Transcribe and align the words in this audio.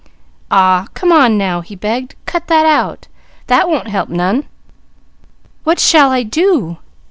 "Aw 0.49 0.87
come 0.95 1.11
on 1.11 1.37
now!" 1.37 1.61
he 1.61 1.75
begged. 1.75 2.15
"Cut 2.25 2.47
that 2.47 2.65
out! 2.65 3.07
That 3.45 3.69
won't 3.69 3.87
help 3.89 4.09
none! 4.09 4.45
What 5.63 5.79
shall 5.79 6.09
I 6.09 6.23
_do? 6.25 6.77